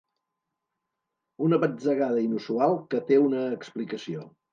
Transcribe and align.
Una 1.47 1.59
batzegada 1.63 2.23
inusual, 2.29 2.73
que 2.95 3.03
té 3.11 3.21
una 3.27 3.43
explicació. 3.59 4.27